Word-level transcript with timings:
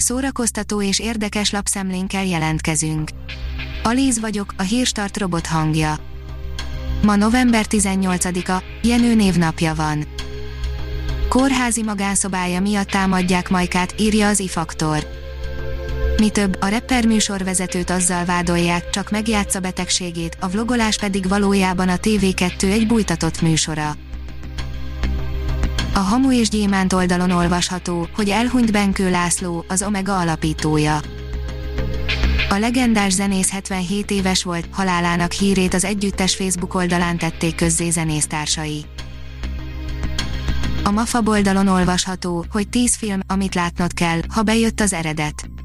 Szórakoztató 0.00 0.82
és 0.82 0.98
érdekes 0.98 1.50
lapszemlénkkel 1.50 2.24
jelentkezünk. 2.24 3.10
Alíz 3.82 4.20
vagyok, 4.20 4.54
a 4.56 4.62
hírstart 4.62 5.18
robot 5.18 5.46
hangja. 5.46 5.96
Ma 7.02 7.16
november 7.16 7.64
18-a, 7.68 8.62
Jenő 8.82 9.14
névnapja 9.14 9.74
van. 9.74 10.04
Kórházi 11.28 11.82
magánszobája 11.82 12.60
miatt 12.60 12.88
támadják 12.88 13.48
Majkát, 13.48 13.94
írja 14.00 14.28
az 14.28 14.40
ifaktor. 14.40 15.06
Mi 16.16 16.30
több, 16.30 16.56
a 16.60 16.68
rapper 16.68 17.06
műsorvezetőt 17.06 17.90
azzal 17.90 18.24
vádolják, 18.24 18.90
csak 18.90 19.10
megjátsza 19.10 19.60
betegségét, 19.60 20.36
a 20.40 20.48
vlogolás 20.48 20.98
pedig 20.98 21.28
valójában 21.28 21.88
a 21.88 21.96
TV2 21.96 22.62
egy 22.62 22.86
bújtatott 22.86 23.40
műsora. 23.40 23.96
A 25.98 26.00
Hamu 26.00 26.32
és 26.32 26.48
Gyémánt 26.48 26.92
oldalon 26.92 27.30
olvasható, 27.30 28.08
hogy 28.14 28.28
elhunyt 28.28 28.72
Benkő 28.72 29.10
László, 29.10 29.64
az 29.68 29.82
Omega 29.82 30.18
alapítója. 30.18 31.00
A 32.48 32.54
legendás 32.54 33.12
zenész 33.12 33.50
77 33.50 34.10
éves 34.10 34.42
volt, 34.42 34.68
halálának 34.70 35.32
hírét 35.32 35.74
az 35.74 35.84
együttes 35.84 36.34
Facebook 36.36 36.74
oldalán 36.74 37.18
tették 37.18 37.54
közzé 37.54 37.90
zenésztársai. 37.90 38.84
A 40.84 40.90
MAFA 40.90 41.22
oldalon 41.24 41.68
olvasható, 41.68 42.44
hogy 42.50 42.68
10 42.68 42.96
film, 42.96 43.20
amit 43.26 43.54
látnod 43.54 43.92
kell, 43.92 44.20
ha 44.28 44.42
bejött 44.42 44.80
az 44.80 44.92
eredet. 44.92 45.57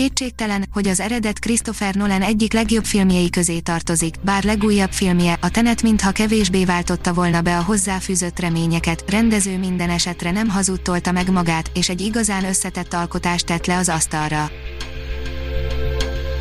Kétségtelen, 0.00 0.68
hogy 0.72 0.88
az 0.88 1.00
eredet 1.00 1.38
Christopher 1.38 1.94
Nolan 1.94 2.22
egyik 2.22 2.52
legjobb 2.52 2.84
filmjei 2.84 3.30
közé 3.30 3.58
tartozik, 3.58 4.14
bár 4.22 4.44
legújabb 4.44 4.92
filmje, 4.92 5.38
a 5.40 5.50
Tenet 5.50 5.82
mintha 5.82 6.10
kevésbé 6.10 6.64
váltotta 6.64 7.12
volna 7.12 7.40
be 7.40 7.56
a 7.56 7.62
hozzáfűzött 7.62 8.38
reményeket, 8.38 9.10
rendező 9.10 9.58
minden 9.58 9.90
esetre 9.90 10.30
nem 10.30 10.48
hazudtolta 10.48 11.12
meg 11.12 11.30
magát, 11.30 11.70
és 11.74 11.88
egy 11.88 12.00
igazán 12.00 12.44
összetett 12.44 12.94
alkotást 12.94 13.46
tett 13.46 13.66
le 13.66 13.76
az 13.76 13.88
asztalra. 13.88 14.50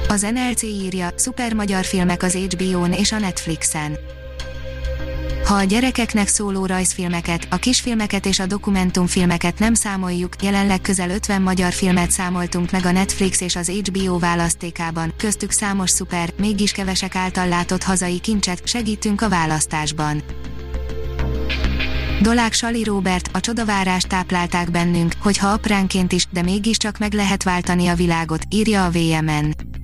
Az 0.08 0.22
NLC 0.22 0.62
írja, 0.64 1.10
szuper 1.16 1.54
magyar 1.54 1.86
filmek 1.86 2.24
az 2.24 2.34
HBO-n 2.34 2.92
és 2.92 3.12
a 3.12 3.20
Netflixen. 3.20 3.98
Ha 5.50 5.56
a 5.56 5.64
gyerekeknek 5.64 6.28
szóló 6.28 6.66
rajzfilmeket, 6.66 7.48
a 7.50 7.58
kisfilmeket 7.58 8.26
és 8.26 8.40
a 8.40 8.46
dokumentumfilmeket 8.46 9.60
nem 9.60 9.74
számoljuk, 9.74 10.44
jelenleg 10.44 10.82
közel 10.82 11.10
50 11.10 11.42
magyar 11.42 11.72
filmet 11.72 12.12
számoltunk 12.12 12.72
meg 12.72 12.86
a 12.86 12.92
Netflix 12.92 13.42
és 13.42 13.56
az 13.56 13.70
HBO 13.70 14.20
választékában, 14.20 15.14
köztük 15.18 15.52
számos 15.52 15.90
szuper, 15.90 16.34
mégis 16.38 16.72
kevesek 16.72 17.16
által 17.16 17.48
látott 17.48 17.84
hazai 17.84 18.20
kincset, 18.20 18.68
segítünk 18.68 19.22
a 19.22 19.30
választásban. 19.30 20.24
Dolák 22.22 22.54
Sali 22.54 22.84
Robert, 22.84 23.30
a 23.34 23.40
csodavárást 23.40 24.08
táplálták 24.08 24.72
bennünk, 24.72 25.14
hogyha 25.22 25.48
apránként 25.48 26.12
is, 26.12 26.26
de 26.32 26.42
mégiscsak 26.42 26.98
meg 26.98 27.14
lehet 27.14 27.44
váltani 27.44 27.88
a 27.88 27.96
világot, 27.96 28.44
írja 28.50 28.86
a 28.86 28.90
VMN. 28.90 29.79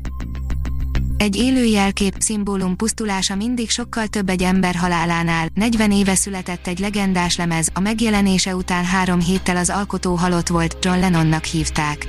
Egy 1.17 1.35
élő 1.35 1.63
jelkép, 1.63 2.15
szimbólum 2.19 2.75
pusztulása 2.75 3.35
mindig 3.35 3.69
sokkal 3.69 4.07
több 4.07 4.29
egy 4.29 4.43
ember 4.43 4.75
halálánál. 4.75 5.47
40 5.53 5.91
éve 5.91 6.15
született 6.15 6.67
egy 6.67 6.79
legendás 6.79 7.37
lemez, 7.37 7.69
a 7.73 7.79
megjelenése 7.79 8.55
után 8.55 8.85
három 8.85 9.19
héttel 9.19 9.57
az 9.57 9.69
alkotó 9.69 10.15
halott 10.15 10.47
volt, 10.47 10.77
John 10.81 10.99
Lennonnak 10.99 11.43
hívták. 11.43 12.07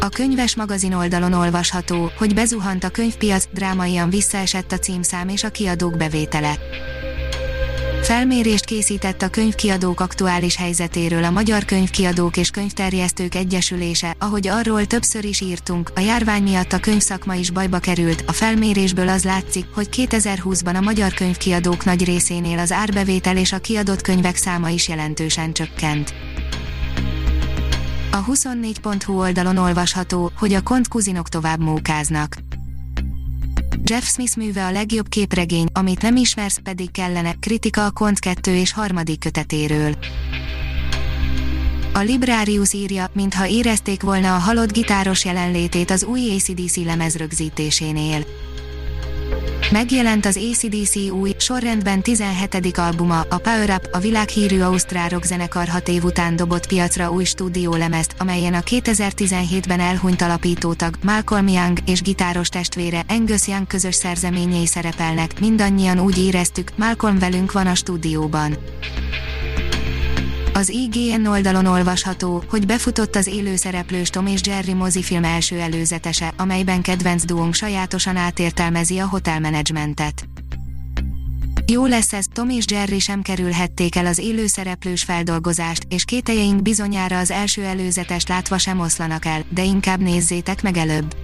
A 0.00 0.08
könyves 0.08 0.56
magazin 0.56 0.92
oldalon 0.92 1.32
olvasható, 1.32 2.10
hogy 2.18 2.34
bezuhant 2.34 2.84
a 2.84 2.88
könyvpiac, 2.88 3.48
drámaian 3.52 4.10
visszaesett 4.10 4.72
a 4.72 4.78
címszám 4.78 5.28
és 5.28 5.44
a 5.44 5.50
kiadók 5.50 5.96
bevétele. 5.96 6.58
Felmérést 8.02 8.64
készített 8.64 9.22
a 9.22 9.28
könyvkiadók 9.28 10.00
aktuális 10.00 10.56
helyzetéről 10.56 11.24
a 11.24 11.30
Magyar 11.30 11.64
Könyvkiadók 11.64 12.36
és 12.36 12.50
Könyvterjesztők 12.50 13.34
Egyesülése, 13.34 14.16
ahogy 14.18 14.48
arról 14.48 14.86
többször 14.86 15.24
is 15.24 15.40
írtunk, 15.40 15.90
a 15.94 16.00
járvány 16.00 16.42
miatt 16.42 16.72
a 16.72 16.80
könyvszakma 16.80 17.34
is 17.34 17.50
bajba 17.50 17.78
került, 17.78 18.24
a 18.26 18.32
felmérésből 18.32 19.08
az 19.08 19.24
látszik, 19.24 19.66
hogy 19.74 19.88
2020-ban 19.92 20.76
a 20.76 20.80
magyar 20.80 21.12
könyvkiadók 21.12 21.84
nagy 21.84 22.04
részénél 22.04 22.58
az 22.58 22.72
árbevétel 22.72 23.36
és 23.36 23.52
a 23.52 23.58
kiadott 23.58 24.00
könyvek 24.00 24.36
száma 24.36 24.68
is 24.68 24.88
jelentősen 24.88 25.52
csökkent. 25.52 26.14
A 28.12 28.24
24.hu 28.24 29.18
oldalon 29.18 29.56
olvasható, 29.56 30.32
hogy 30.38 30.52
a 30.52 30.62
kont 30.62 30.88
kuzinok 30.88 31.28
tovább 31.28 31.60
mókáznak. 31.60 32.36
Jeff 33.92 34.06
Smith 34.06 34.36
műve 34.36 34.64
a 34.64 34.70
legjobb 34.70 35.08
képregény, 35.08 35.66
amit 35.72 36.02
nem 36.02 36.16
ismersz, 36.16 36.60
pedig 36.62 36.90
kellene, 36.90 37.34
kritika 37.40 37.84
a 37.84 37.90
Kont 37.90 38.18
2 38.18 38.54
és 38.54 38.72
harmadik 38.72 39.20
kötetéről. 39.20 39.94
A 41.92 41.98
Librarius 41.98 42.72
írja, 42.72 43.10
mintha 43.12 43.46
érezték 43.46 44.02
volna 44.02 44.34
a 44.34 44.38
halott 44.38 44.72
gitáros 44.72 45.24
jelenlétét 45.24 45.90
az 45.90 46.04
új 46.04 46.20
ACDC 46.30 46.76
lemez 46.76 47.16
rögzítésénél. 47.16 48.24
Megjelent 49.72 50.26
az 50.26 50.36
ACDC 50.36 50.96
új, 50.96 51.34
sorrendben 51.38 52.02
17. 52.02 52.78
albuma, 52.78 53.20
a 53.20 53.38
Power 53.38 53.70
Up, 53.70 53.88
a 53.92 53.98
világhírű 53.98 54.60
ausztrál 54.60 55.20
zenekar 55.22 55.68
hat 55.68 55.88
év 55.88 56.04
után 56.04 56.36
dobott 56.36 56.66
piacra 56.66 57.10
új 57.10 57.24
stúdiólemezt, 57.24 58.14
amelyen 58.18 58.54
a 58.54 58.60
2017-ben 58.60 59.80
elhunyt 59.80 60.22
alapítótag, 60.22 60.94
Malcolm 61.02 61.48
Young 61.48 61.78
és 61.86 62.02
gitáros 62.02 62.48
testvére, 62.48 63.04
Angus 63.08 63.46
Young 63.46 63.66
közös 63.66 63.94
szerzeményei 63.94 64.66
szerepelnek, 64.66 65.40
mindannyian 65.40 66.00
úgy 66.00 66.18
éreztük, 66.18 66.70
Malcolm 66.76 67.18
velünk 67.18 67.52
van 67.52 67.66
a 67.66 67.74
stúdióban. 67.74 68.56
Az 70.54 70.68
IGN 70.68 71.26
oldalon 71.26 71.66
olvasható, 71.66 72.44
hogy 72.48 72.66
befutott 72.66 73.16
az 73.16 73.26
élőszereplős 73.26 74.10
Tom 74.10 74.26
és 74.26 74.40
Jerry 74.46 74.74
mozifilm 74.74 75.24
első 75.24 75.60
előzetese, 75.60 76.32
amelyben 76.36 76.82
kedvenc 76.82 77.24
duónk 77.24 77.54
sajátosan 77.54 78.16
átértelmezi 78.16 78.98
a 78.98 79.06
hotelmenedzsmentet. 79.06 80.26
Jó 81.66 81.86
lesz 81.86 82.12
ez, 82.12 82.24
Tom 82.32 82.48
és 82.50 82.64
Jerry 82.70 82.98
sem 82.98 83.22
kerülhették 83.22 83.96
el 83.96 84.06
az 84.06 84.18
élőszereplős 84.18 85.02
feldolgozást, 85.02 85.86
és 85.88 86.04
kételjeink 86.04 86.62
bizonyára 86.62 87.18
az 87.18 87.30
első 87.30 87.62
előzetest 87.62 88.28
látva 88.28 88.58
sem 88.58 88.80
oszlanak 88.80 89.24
el, 89.24 89.44
de 89.48 89.62
inkább 89.62 90.00
nézzétek 90.00 90.62
meg 90.62 90.76
előbb. 90.76 91.16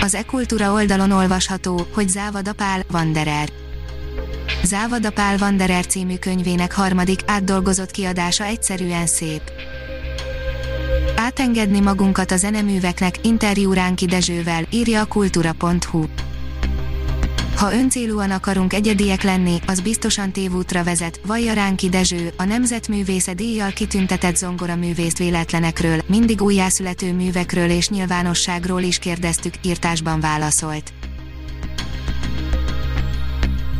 Az 0.00 0.14
e-kultúra 0.14 0.72
oldalon 0.72 1.10
olvasható, 1.10 1.86
hogy 1.92 2.08
Závada 2.08 2.52
Pál, 2.52 2.84
Wanderer. 2.92 3.48
Závada 4.64 5.10
Pál 5.10 5.36
Wanderer 5.40 5.86
című 5.86 6.16
könyvének 6.16 6.72
harmadik, 6.72 7.20
átdolgozott 7.26 7.90
kiadása 7.90 8.44
egyszerűen 8.44 9.06
szép. 9.06 9.42
Átengedni 11.16 11.80
magunkat 11.80 12.30
a 12.30 12.36
zeneműveknek, 12.36 13.14
interjú 13.22 13.72
Ránki 13.72 14.06
Dezsővel, 14.06 14.66
írja 14.70 15.00
a 15.00 15.04
kultúra.hu. 15.04 16.04
Ha 17.56 17.72
öncélúan 17.72 18.30
akarunk 18.30 18.72
egyediek 18.72 19.22
lenni, 19.22 19.58
az 19.66 19.80
biztosan 19.80 20.32
tévútra 20.32 20.84
vezet, 20.84 21.20
vallja 21.26 21.52
Ránki 21.52 21.88
Dezső, 21.88 22.32
a 22.36 22.44
Nemzetművésze 22.44 23.34
díjjal 23.34 23.70
kitüntetett 23.70 24.36
zongoraművészt 24.36 25.18
véletlenekről, 25.18 26.00
mindig 26.06 26.42
újjászülető 26.42 27.12
művekről 27.12 27.70
és 27.70 27.88
nyilvánosságról 27.88 28.82
is 28.82 28.98
kérdeztük, 28.98 29.54
írtásban 29.62 30.20
válaszolt. 30.20 30.92